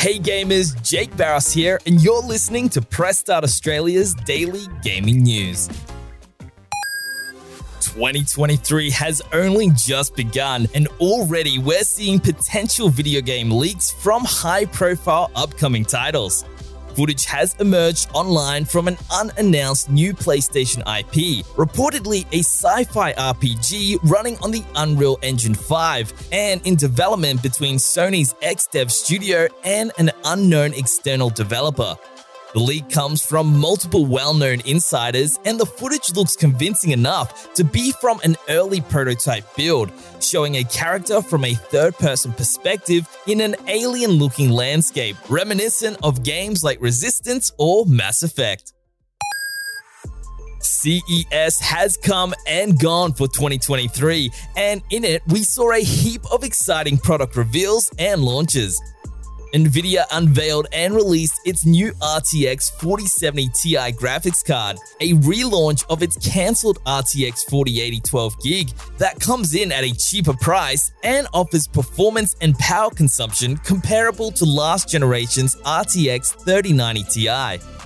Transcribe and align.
Hey 0.00 0.18
gamers, 0.18 0.82
Jake 0.82 1.14
Barros 1.14 1.52
here, 1.52 1.78
and 1.84 2.02
you're 2.02 2.22
listening 2.22 2.70
to 2.70 2.80
Press 2.80 3.18
Start 3.18 3.44
Australia's 3.44 4.14
daily 4.14 4.62
gaming 4.82 5.24
news. 5.24 5.68
2023 7.80 8.88
has 8.92 9.20
only 9.34 9.68
just 9.76 10.16
begun, 10.16 10.66
and 10.72 10.88
already 11.00 11.58
we're 11.58 11.82
seeing 11.82 12.18
potential 12.18 12.88
video 12.88 13.20
game 13.20 13.50
leaks 13.50 13.90
from 13.90 14.24
high 14.24 14.64
profile 14.64 15.30
upcoming 15.36 15.84
titles. 15.84 16.46
Footage 16.94 17.24
has 17.26 17.54
emerged 17.60 18.08
online 18.12 18.64
from 18.64 18.88
an 18.88 18.96
unannounced 19.12 19.90
new 19.90 20.12
PlayStation 20.12 20.80
IP, 20.80 21.44
reportedly 21.56 22.26
a 22.32 22.40
sci 22.40 22.84
fi 22.84 23.12
RPG 23.12 23.98
running 24.04 24.36
on 24.38 24.50
the 24.50 24.62
Unreal 24.76 25.18
Engine 25.22 25.54
5 25.54 26.28
and 26.32 26.66
in 26.66 26.76
development 26.76 27.42
between 27.42 27.76
Sony's 27.76 28.34
XDev 28.34 28.90
studio 28.90 29.48
and 29.64 29.92
an 29.98 30.10
unknown 30.24 30.74
external 30.74 31.30
developer. 31.30 31.96
The 32.52 32.60
leak 32.60 32.90
comes 32.90 33.24
from 33.24 33.60
multiple 33.60 34.06
well 34.06 34.34
known 34.34 34.60
insiders, 34.64 35.38
and 35.44 35.58
the 35.58 35.66
footage 35.66 36.14
looks 36.16 36.34
convincing 36.34 36.90
enough 36.90 37.54
to 37.54 37.62
be 37.62 37.92
from 37.92 38.20
an 38.24 38.36
early 38.48 38.80
prototype 38.80 39.44
build, 39.54 39.92
showing 40.20 40.56
a 40.56 40.64
character 40.64 41.22
from 41.22 41.44
a 41.44 41.54
third 41.54 41.96
person 41.98 42.32
perspective 42.32 43.08
in 43.28 43.40
an 43.40 43.54
alien 43.68 44.10
looking 44.12 44.50
landscape, 44.50 45.16
reminiscent 45.28 45.96
of 46.02 46.24
games 46.24 46.64
like 46.64 46.80
Resistance 46.80 47.52
or 47.56 47.86
Mass 47.86 48.24
Effect. 48.24 48.72
CES 50.60 51.60
has 51.60 51.96
come 51.96 52.34
and 52.48 52.78
gone 52.78 53.12
for 53.12 53.28
2023, 53.28 54.30
and 54.56 54.82
in 54.90 55.04
it, 55.04 55.22
we 55.28 55.44
saw 55.44 55.72
a 55.72 55.82
heap 55.82 56.22
of 56.32 56.42
exciting 56.42 56.98
product 56.98 57.36
reveals 57.36 57.90
and 57.98 58.22
launches. 58.22 58.80
Nvidia 59.52 60.04
unveiled 60.12 60.68
and 60.72 60.94
released 60.94 61.40
its 61.44 61.66
new 61.66 61.92
RTX 61.94 62.70
4070 62.80 63.48
Ti 63.48 63.76
graphics 63.92 64.44
card, 64.44 64.76
a 65.00 65.12
relaunch 65.14 65.84
of 65.90 66.02
its 66.02 66.16
cancelled 66.18 66.82
RTX 66.84 67.48
4080 67.50 68.00
12GB 68.00 68.98
that 68.98 69.18
comes 69.18 69.54
in 69.54 69.72
at 69.72 69.82
a 69.82 69.92
cheaper 69.94 70.34
price 70.34 70.92
and 71.02 71.26
offers 71.32 71.66
performance 71.66 72.36
and 72.40 72.56
power 72.58 72.90
consumption 72.90 73.56
comparable 73.58 74.30
to 74.30 74.44
last 74.44 74.88
generation's 74.88 75.56
RTX 75.56 76.34
3090 76.44 77.02
Ti. 77.04 77.79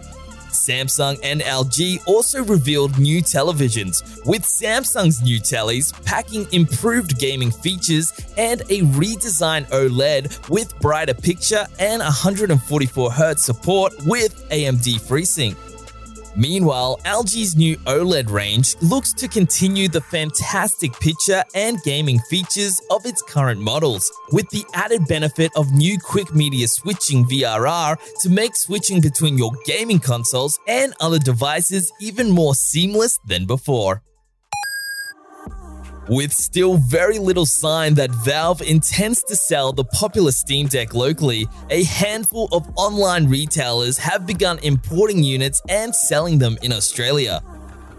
Samsung 0.55 1.19
and 1.23 1.41
LG 1.41 2.07
also 2.07 2.43
revealed 2.45 2.99
new 2.99 3.23
televisions, 3.23 4.25
with 4.25 4.43
Samsung's 4.43 5.23
new 5.23 5.41
tellies 5.41 5.93
packing 6.05 6.47
improved 6.53 7.19
gaming 7.19 7.51
features 7.51 8.13
and 8.37 8.63
a 8.63 8.81
redesigned 8.99 9.69
OLED 9.69 10.49
with 10.49 10.79
brighter 10.81 11.15
picture 11.15 11.67
and 11.79 12.01
144Hz 12.01 13.39
support 13.39 13.93
with 14.07 14.49
AMD 14.51 15.01
FreeSync. 15.01 15.74
Meanwhile, 16.37 17.01
LG's 17.05 17.55
new 17.55 17.77
OLED 17.87 18.29
range 18.29 18.75
looks 18.83 19.13
to 19.15 19.29
continue 19.29 19.89
the 19.89 20.01
fantastic 20.01 20.93
picture 20.99 21.45
and 21.55 21.81
gaming 21.83 22.19
features 22.31 22.81
of 22.91 23.07
its 23.07 23.23
current 23.23 23.61
models, 23.61 24.11
with 24.33 24.49
the 24.51 24.65
added 24.75 25.07
benefit 25.07 25.53
of 25.55 25.73
new 25.73 25.97
quick 25.99 26.35
media 26.35 26.67
switching 26.67 27.25
VRR 27.27 27.97
to 28.23 28.31
make 28.31 28.57
switching 28.57 29.01
between 29.01 29.39
your 29.39 29.53
gaming 29.65 30.01
consoles 30.01 30.59
and 30.67 30.93
other 31.01 31.21
devices 31.21 31.93
even 32.01 32.31
more 32.31 32.55
seamless 32.55 33.19
than 33.29 33.47
before. 33.47 34.03
With 36.09 36.35
still 36.35 36.77
very 36.77 37.19
little 37.19 37.47
sign 37.47 37.95
that 37.95 38.11
Valve 38.11 38.61
intends 38.61 39.23
to 39.23 39.35
sell 39.35 39.73
the 39.73 39.85
popular 39.85 40.33
Steam 40.33 40.67
Deck 40.67 40.93
locally, 40.93 41.47
a 41.71 41.85
handful 41.85 42.49
of 42.53 42.71
online 42.77 43.27
retailers 43.27 43.97
have 43.97 44.27
begun 44.27 44.59
importing 44.59 45.23
units 45.23 45.63
and 45.67 45.95
selling 45.95 46.39
them 46.39 46.59
in 46.63 46.73
Australia. 46.73 47.43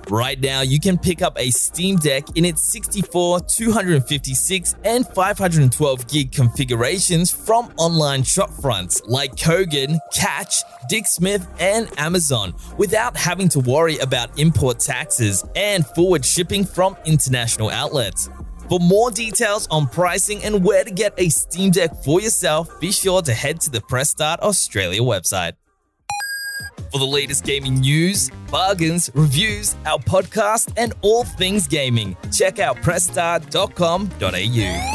Right 0.09 0.39
now, 0.39 0.61
you 0.61 0.80
can 0.80 1.00
pick 1.00 1.23
up 1.23 1.38
a 1.39 1.50
Steam 1.50 1.95
Deck 1.95 2.26
in 2.36 2.45
its 2.45 2.64
64, 2.71 3.39
256, 3.39 4.76
and 4.83 5.08
512 5.08 6.08
gig 6.08 6.32
configurations 6.32 7.32
from 7.32 7.73
online 7.77 8.21
shopfronts 8.21 9.02
like 9.08 9.36
Kogan, 9.36 9.98
Catch, 10.14 10.61
Dick 10.89 11.08
Smith, 11.08 11.48
and 11.60 11.89
Amazon 11.98 12.54
without 12.77 13.17
having 13.17 13.49
to 13.49 13.60
worry 13.61 13.98
about 13.98 14.39
import 14.39 14.80
taxes 14.80 15.43
and 15.55 15.86
forward 15.88 16.23
shipping 16.23 16.66
from 16.66 16.95
international 17.05 17.72
outlets. 17.72 18.30
For 18.70 18.80
more 18.80 19.10
details 19.10 19.67
on 19.72 19.87
pricing 19.87 20.43
and 20.43 20.64
where 20.64 20.83
to 20.83 20.92
get 20.92 21.14
a 21.17 21.30
Steam 21.30 21.72
Deck 21.72 22.04
for 22.04 22.22
yourself, 22.22 22.80
be 22.80 22.92
sure 22.92 23.23
to 23.23 23.33
head 23.33 23.60
to 23.61 23.72
the 23.72 23.82
Press 23.82 24.11
Start 24.11 24.39
Australia 24.42 25.02
website. 25.02 25.54
For 26.92 26.99
the 26.99 27.05
latest 27.05 27.43
gaming 27.43 27.82
news, 27.82 28.30
bargains, 28.49 29.11
reviews, 29.14 29.76
our 29.86 29.99
podcast, 29.99 30.71
and 30.77 30.93
all 31.02 31.26
things 31.26 31.67
gaming, 31.67 32.16
check 32.32 32.60
out 32.60 32.77
pressstart.com.au. 32.77 34.95